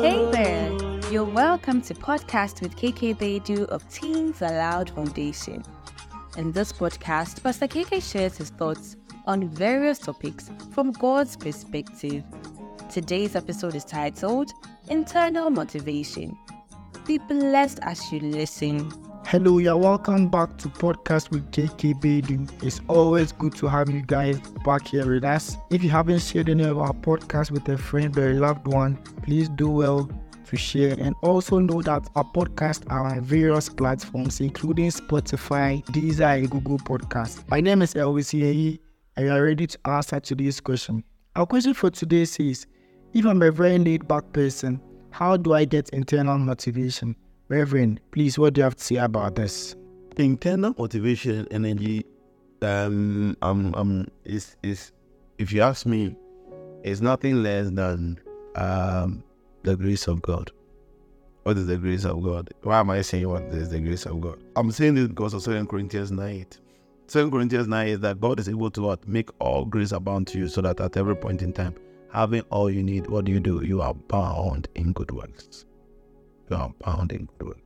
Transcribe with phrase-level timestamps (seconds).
[0.00, 0.70] Hey there!
[1.10, 5.64] You're welcome to Podcast with KK Bedu of Teens Aloud Foundation.
[6.36, 12.22] In this podcast, Pastor KK shares his thoughts on various topics from God's perspective.
[12.88, 14.52] Today's episode is titled
[14.88, 16.38] Internal Motivation.
[17.06, 18.88] Be blessed as you listen.
[19.34, 22.48] Hello, you're welcome back to Podcast with KK Bedu.
[22.62, 25.56] It's always good to have you guys back here with us.
[25.72, 28.94] If you haven't shared any of our podcast with a friend or a loved one,
[29.24, 30.08] please do well
[30.46, 36.38] to share and also know that our podcasts are on various platforms, including Spotify, Deezer,
[36.38, 37.42] and Google Podcasts.
[37.48, 38.78] My name is Elvis Yehi,
[39.16, 41.02] and you are ready to answer today's question.
[41.34, 42.68] Our question for today says,
[43.12, 47.16] if I'm a very laid back person, how do I get internal motivation?
[47.48, 49.76] Reverend, please, what do you have to say about this?
[50.16, 52.06] Internal motivation energy,
[52.62, 54.92] um, um, um, is is
[55.36, 56.16] if you ask me,
[56.84, 58.18] is nothing less than
[58.54, 59.22] um
[59.62, 60.52] the grace of God.
[61.42, 62.48] What is the grace of God?
[62.62, 64.42] Why am I saying what is the grace of God?
[64.56, 66.58] I'm saying this because of 2 Corinthians 9 8.
[67.08, 69.06] 2 Corinthians 9 is that God is able to what?
[69.06, 71.74] Make all grace abound to you so that at every point in time,
[72.10, 73.62] having all you need, what do you do?
[73.62, 75.66] You are bound in good works
[76.50, 77.60] abounding good.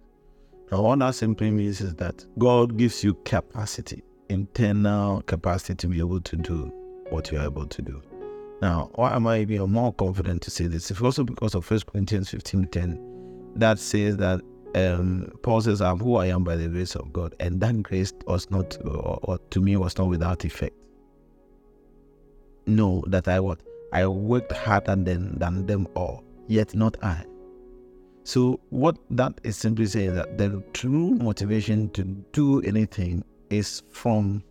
[0.70, 5.98] Now, what that simply means is that God gives you capacity, internal capacity to be
[5.98, 6.72] able to do
[7.08, 8.02] what you are able to do.
[8.60, 10.90] Now, why am I even more confident to say this?
[10.90, 14.40] It's also because of 1 Corinthians 15.10 that says that
[14.74, 17.34] um, Paul says, I'm who I am by the grace of God.
[17.40, 20.74] And that grace was not, or, or to me, was not without effect.
[22.66, 23.60] No, that I what?
[23.92, 27.24] I worked harder than, than them all, yet not I
[28.24, 34.42] so, what that is simply saying that the true motivation to do anything is from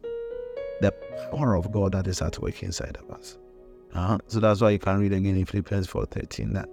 [0.81, 0.91] the
[1.31, 3.37] power of God that is at work inside of us.
[3.93, 4.17] Uh-huh.
[4.27, 6.69] So that's why you can read again in Philippians 4:13 that,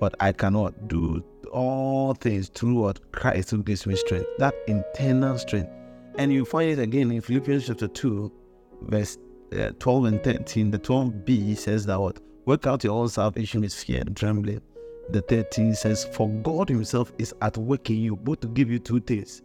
[0.00, 4.26] but I cannot do all things through what Christ who gives me strength.
[4.38, 5.70] That internal strength,
[6.16, 8.32] and you find it again in Philippians chapter 2,
[8.82, 9.18] verse
[9.52, 10.70] uh, 12 and 13.
[10.70, 14.60] The 12b says that what work out your own salvation with fear and trembling
[15.10, 18.78] the 13 says, For God Himself is at work in you, both to give you
[18.78, 19.42] two things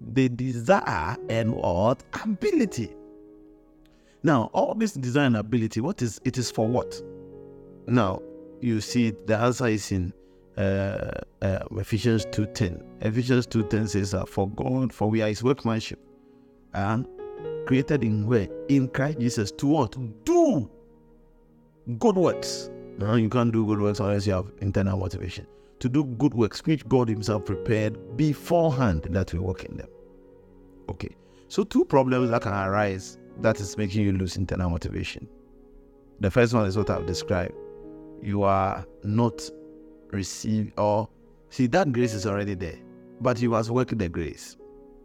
[0.00, 2.04] the desire and what?
[2.24, 2.94] Ability.
[4.22, 7.00] Now, all this desire and ability, what is it is for what?
[7.86, 8.22] Now,
[8.60, 10.12] you see the answer is in
[10.56, 12.82] uh, uh, Ephesians 2.10.
[13.00, 16.00] Ephesians 2.10 says that for God, for we are his workmanship
[16.74, 17.06] and
[17.66, 18.48] created in where?
[18.68, 19.96] In Christ Jesus to what?
[20.24, 20.68] Do
[21.98, 25.46] good works no, you can't do good works unless you have internal motivation.
[25.78, 29.88] To do good works, which God Himself prepared beforehand that we work in them.
[30.88, 31.14] Okay.
[31.46, 35.28] So, two problems that can arise that is making you lose internal motivation.
[36.18, 37.54] The first one is what I've described.
[38.20, 39.48] You are not
[40.10, 41.08] receiving or
[41.50, 42.78] see that grace is already there,
[43.20, 44.56] but you must work the grace.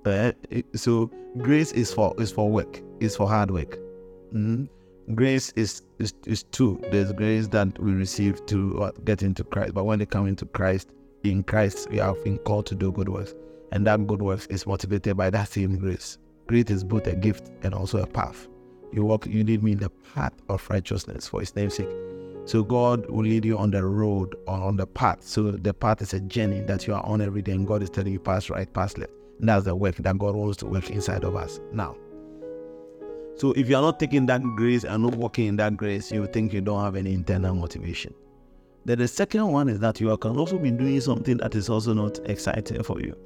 [0.03, 0.31] Uh,
[0.73, 3.77] so grace is for is for work, is for hard work.
[4.33, 4.65] Mm-hmm
[5.15, 6.81] grace is, is is two.
[6.91, 10.45] There's grace that we receive to uh, get into Christ, but when they come into
[10.45, 10.89] Christ,
[11.23, 13.33] in Christ we have been called to do good works,
[13.71, 16.17] and that good works is motivated by that same grace.
[16.47, 18.47] Grace is both a gift and also a path.
[18.91, 21.89] You walk, you lead me in the path of righteousness for His name's sake.
[22.45, 25.23] So God will lead you on the road or on the path.
[25.23, 27.89] So the path is a journey that you are on every day, and God is
[27.89, 29.13] telling you pass right, pass left.
[29.39, 31.59] And that's the work that God wants to work inside of us.
[31.71, 31.95] Now,
[33.35, 36.25] so if you are not taking that grace and not walking in that grace, you
[36.27, 38.13] think you don't have any internal motivation.
[38.85, 41.93] Then the second one is that you can also be doing something that is also
[41.93, 43.17] not exciting for you.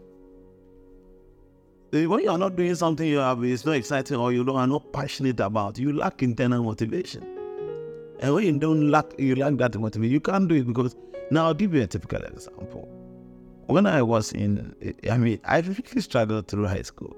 [1.94, 4.68] Eh, when you are not doing something you have is not exciting or you are
[4.68, 7.24] not passionate about, you lack internal motivation.
[8.20, 10.96] And when you don't lack you lack that motivation, you can't do it because
[11.32, 12.88] now I'll give you a typical example.
[13.68, 17.16] When I was in eh, I mean I really struggled through high school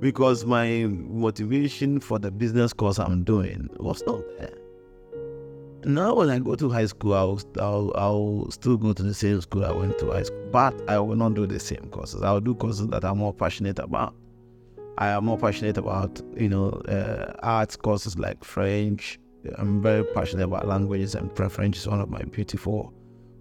[0.00, 4.54] because my motivation for the business course I'm doing was not there.
[5.84, 9.40] Now, when I go to high school, I'll, I'll, I'll still go to the same
[9.40, 12.22] school I went to high school, but I will not do the same courses.
[12.22, 14.14] I'll do courses that I'm more passionate about.
[14.98, 19.20] I am more passionate about, you know, uh, arts courses like French.
[19.56, 22.92] I'm very passionate about languages, and French is one of my beautiful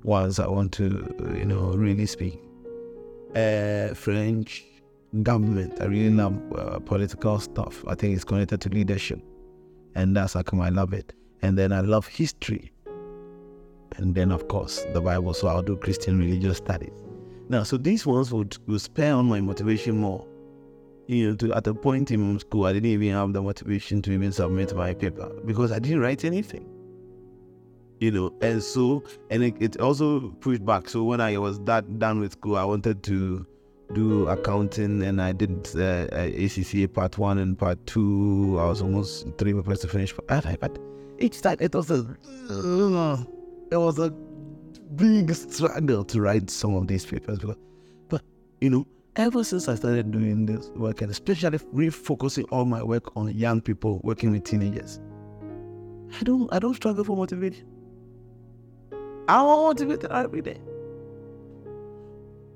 [0.04, 2.40] ones I want to, you know, really speak.
[3.36, 4.64] Uh, French,
[5.24, 5.82] government.
[5.82, 7.84] I really love uh, political stuff.
[7.88, 9.20] I think it's connected to leadership,
[9.96, 11.14] and that's how come I love it.
[11.42, 12.72] And then I love history,
[13.98, 15.34] and then of course the Bible.
[15.34, 16.94] So I'll do Christian religious studies.
[17.50, 20.28] Now, so these ones would, would spare on my motivation more.
[21.08, 24.12] you know, to at a point in school, I didn't even have the motivation to
[24.12, 26.68] even submit my paper because I didn't write anything.
[28.00, 30.88] You know, and so, and it, it also pushed back.
[30.90, 33.46] So when I was that done with school, I wanted to
[33.94, 38.58] do accounting and I did uh, ACCA part one and part two.
[38.60, 40.14] I was almost three papers to finish.
[40.28, 40.80] But
[41.20, 42.06] each time it was a,
[42.50, 43.24] uh,
[43.72, 44.12] it was a
[44.96, 47.40] big struggle to write some of these papers.
[47.40, 47.58] Because,
[48.10, 48.22] but,
[48.62, 48.86] you know,
[49.16, 53.62] ever since I started doing this work and especially refocusing all my work on young
[53.62, 55.00] people working with teenagers,
[56.20, 57.66] I don't, I don't struggle for motivation.
[59.30, 60.58] I'm motivated every day.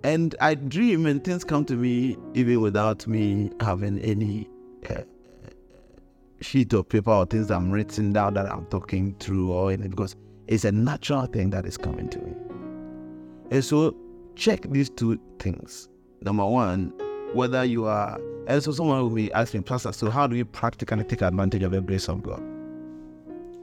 [0.04, 4.50] And I dream and things come to me even without me having any
[4.90, 5.02] uh,
[6.42, 10.16] sheet of paper or things I'm writing down that I'm talking through or anything because
[10.48, 12.34] it's a natural thing that is coming to me.
[13.52, 13.96] And so
[14.36, 15.88] check these two things.
[16.22, 16.94] Number one,
[17.34, 21.04] whether you are, and so someone will be asking, Pastor, so how do you practically
[21.04, 22.42] take advantage of the grace of God?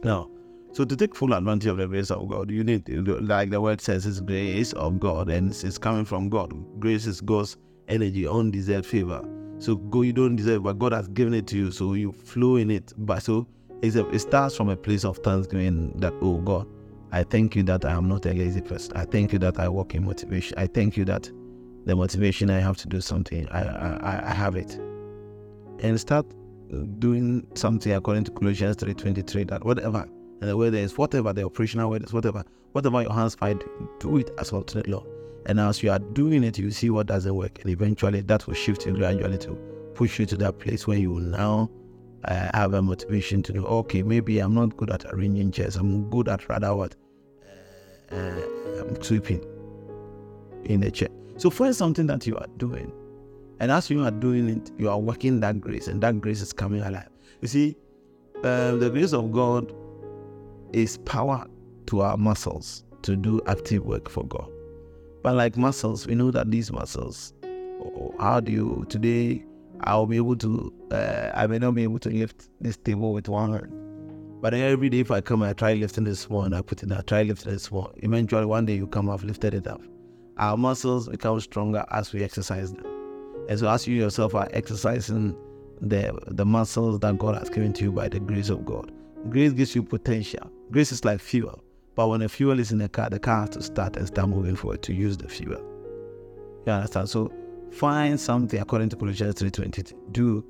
[0.04, 0.30] Now,
[0.78, 3.80] so to take full advantage of the grace of God, you need, like the word
[3.80, 6.54] says, it's grace of God and it's coming from God.
[6.78, 7.56] Grace is God's
[7.88, 9.20] energy, undeserved favor.
[9.58, 12.54] So go, you don't deserve, but God has given it to you, so you flow
[12.54, 12.92] in it.
[12.96, 13.48] But so
[13.82, 16.68] a, it starts from a place of thanksgiving that, oh God,
[17.10, 18.96] I thank you that I am not a lazy person.
[18.96, 20.56] I thank you that I work in motivation.
[20.56, 21.28] I thank you that
[21.86, 24.74] the motivation I have to do something, I, I, I have it.
[25.80, 26.26] And start
[27.00, 30.06] doing something according to Colossians 3.23 that whatever
[30.40, 33.62] and the word is whatever the operational word is, whatever, whatever your hands find,
[33.98, 35.04] do it as alternate law.
[35.46, 38.54] And as you are doing it, you see what doesn't work, and eventually that will
[38.54, 39.58] shift you gradually to
[39.94, 41.70] push you to that place where you will now
[42.24, 45.76] uh, have a motivation to know, okay, maybe I'm not good at arranging chairs.
[45.76, 46.94] I'm good at rather what
[48.12, 49.44] uh, uh, sweeping
[50.64, 51.08] in the chair.
[51.36, 52.92] So find something that you are doing,
[53.60, 56.52] and as you are doing it, you are working that grace, and that grace is
[56.52, 57.08] coming alive.
[57.40, 57.76] You see,
[58.42, 59.72] uh, the grace of God
[60.72, 61.46] is power
[61.86, 64.50] to our muscles to do active work for God.
[65.22, 69.44] But like muscles, we know that these muscles, oh, how do you, today,
[69.82, 73.28] I'll be able to, uh, I may not be able to lift this table with
[73.28, 73.72] one hand.
[74.40, 77.00] But every day, if I come, I try lifting this one, I put it, I
[77.02, 77.92] try lifting this one.
[77.96, 79.80] Eventually, one day you come, I've lifted it up.
[80.36, 82.86] Our muscles become stronger as we exercise them.
[83.48, 85.36] And so, as you yourself are exercising
[85.80, 88.92] the, the muscles that God has given to you by the grace of God,
[89.30, 90.50] grace gives you potential.
[90.70, 91.62] Grace is like fuel.
[91.94, 94.28] But when the fuel is in the car, the car has to start and start
[94.28, 95.60] moving forward to use the fuel.
[96.66, 97.08] You understand?
[97.08, 97.32] So
[97.72, 100.44] find something according to Colossians 3.20 do.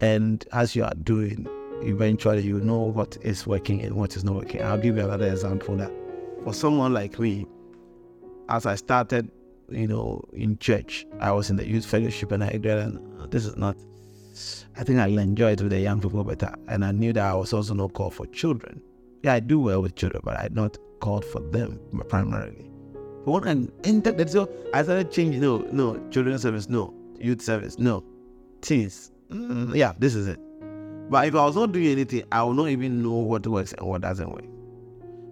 [0.00, 1.46] And as you are doing,
[1.82, 4.62] eventually you know what is working and what is not working.
[4.62, 5.92] I'll give you another example that
[6.44, 7.46] for someone like me,
[8.48, 9.30] as I started,
[9.68, 13.44] you know, in church, I was in the youth fellowship and I realized uh, this
[13.44, 13.76] is not,
[14.76, 16.54] I think I'll enjoy it with the young people better.
[16.68, 18.80] And I knew that I was also not called for children.
[19.22, 21.78] Yeah, I do well with children, but I'm not called for them
[22.08, 22.70] primarily.
[23.24, 25.40] But when I entered that, so I started changing.
[25.40, 28.04] No, no, children's service, no, youth service, no,
[28.60, 29.10] teens.
[29.30, 30.38] Mm, yeah, this is it.
[31.10, 33.86] But if I was not doing anything, I will not even know what works and
[33.86, 34.44] what doesn't work.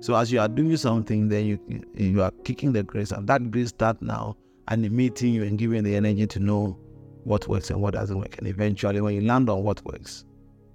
[0.01, 1.59] So as you are doing something, then you
[1.95, 4.37] you are kicking the grace, and that grace start now
[4.69, 6.79] animating you and giving the energy to know
[7.25, 8.39] what works and what doesn't work.
[8.39, 10.25] And eventually, when you land on what works,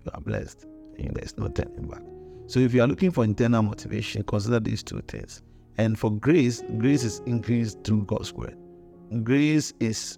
[0.06, 0.66] you are blessed.
[0.98, 2.02] And there's no turning back.
[2.50, 5.44] So if you are looking for internal motivation, consider these two things.
[5.78, 8.58] And for grace, grace is increased through God's word.
[9.24, 10.18] Grace is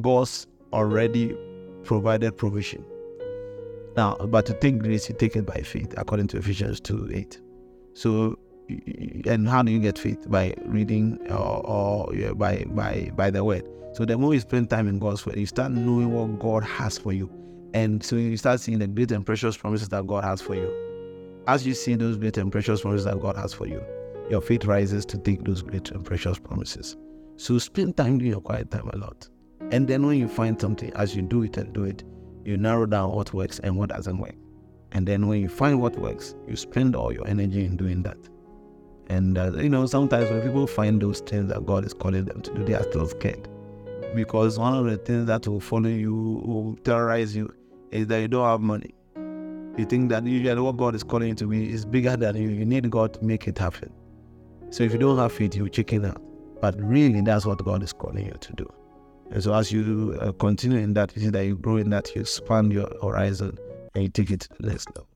[0.00, 1.36] God's already
[1.84, 2.82] provided provision.
[3.94, 7.40] Now, but to take grace, you take it by faith, according to Ephesians 2 8.
[7.92, 8.38] So,
[9.26, 10.30] and how do you get faith?
[10.30, 13.68] By reading or, or yeah, by, by, by the word.
[13.92, 16.96] So, the more you spend time in God's word, you start knowing what God has
[16.96, 17.30] for you.
[17.74, 20.85] And so you start seeing the great and precious promises that God has for you
[21.46, 23.82] as you see those great and precious promises that God has for you,
[24.28, 26.96] your faith rises to take those great and precious promises.
[27.36, 29.28] So spend time doing your quiet time a lot.
[29.70, 32.02] And then when you find something, as you do it and do it,
[32.44, 34.34] you narrow down what works and what doesn't work.
[34.92, 38.18] And then when you find what works, you spend all your energy in doing that.
[39.08, 42.40] And uh, you know, sometimes when people find those things that God is calling them
[42.42, 43.48] to do, they are still scared.
[44.14, 47.52] Because one of the things that will follow you, will terrorize you,
[47.90, 48.94] is that you don't have money.
[49.76, 52.48] You think that usually what God is calling you to be is bigger than you.
[52.48, 53.92] You need God to make it happen.
[54.70, 56.22] So if you don't have faith, you chicken out.
[56.60, 58.72] But really, that's what God is calling you to do.
[59.30, 62.14] And so as you uh, continue in that, you see that you grow in that,
[62.14, 63.58] you expand your horizon,
[63.94, 65.08] and you take it to the next level.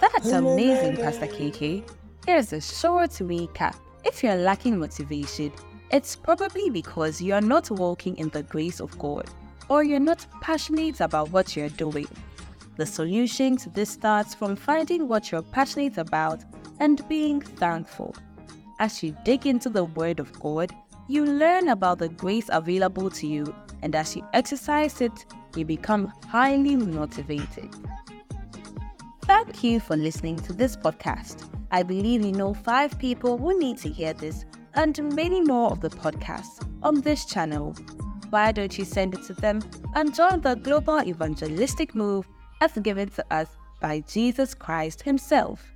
[0.00, 1.88] That's amazing, Pastor KK.
[2.26, 3.76] Here's a short recap.
[4.04, 5.52] If you're lacking motivation,
[5.90, 9.24] It's probably because you're not walking in the grace of God
[9.68, 12.06] or you're not passionate about what you're doing.
[12.76, 16.44] The solution to this starts from finding what you're passionate about
[16.80, 18.14] and being thankful.
[18.78, 20.72] As you dig into the Word of God,
[21.08, 25.24] you learn about the grace available to you, and as you exercise it,
[25.56, 27.74] you become highly motivated.
[29.22, 31.48] Thank you for listening to this podcast.
[31.70, 34.44] I believe you know five people who need to hear this
[34.74, 37.74] and many more of the podcasts on this channel.
[38.30, 39.62] Why don't you send it to them
[39.94, 42.26] and join the global evangelistic move
[42.60, 43.48] as given to us
[43.80, 45.74] by Jesus Christ Himself?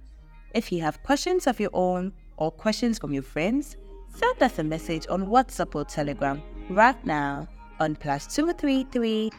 [0.55, 3.77] If you have questions of your own or questions from your friends,
[4.15, 7.49] send us a message on WhatsApp or Telegram right now
[7.81, 9.31] on plus 233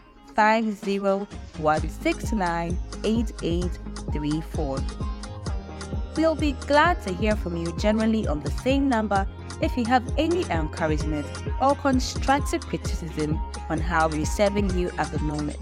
[6.16, 9.28] We'll be glad to hear from you generally on the same number
[9.62, 11.26] if you have any encouragement
[11.62, 15.58] or constructive criticism on how we're serving you at the moment.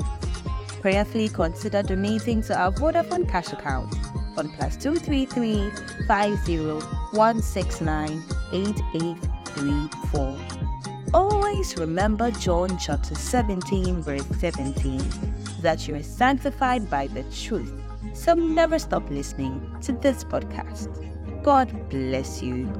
[0.82, 3.94] Prayerfully consider donating to our Vodafone cash account
[4.38, 5.72] on plus 233
[8.54, 10.38] 8834.
[11.14, 15.02] Always remember John chapter 17, verse 17,
[15.62, 17.74] that you are sanctified by the truth.
[18.14, 20.90] So never stop listening to this podcast.
[21.44, 22.72] God bless you.